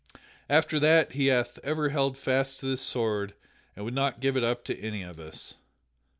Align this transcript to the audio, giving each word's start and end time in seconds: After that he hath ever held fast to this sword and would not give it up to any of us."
After 0.49 0.79
that 0.79 1.11
he 1.11 1.27
hath 1.27 1.59
ever 1.63 1.89
held 1.89 2.17
fast 2.17 2.59
to 2.61 2.65
this 2.65 2.81
sword 2.81 3.35
and 3.75 3.85
would 3.85 3.93
not 3.93 4.19
give 4.19 4.35
it 4.35 4.43
up 4.43 4.63
to 4.65 4.79
any 4.79 5.03
of 5.03 5.19
us." 5.19 5.53